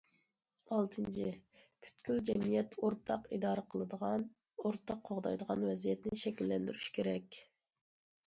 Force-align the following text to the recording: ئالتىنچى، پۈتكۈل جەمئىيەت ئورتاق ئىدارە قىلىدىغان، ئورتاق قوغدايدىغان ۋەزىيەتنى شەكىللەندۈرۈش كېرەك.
ئالتىنچى، 0.75 1.25
پۈتكۈل 1.87 2.21
جەمئىيەت 2.29 2.73
ئورتاق 2.79 3.27
ئىدارە 3.37 3.65
قىلىدىغان، 3.73 4.25
ئورتاق 4.63 5.03
قوغدايدىغان 5.11 5.67
ۋەزىيەتنى 5.69 6.17
شەكىللەندۈرۈش 6.23 6.89
كېرەك. 6.97 7.39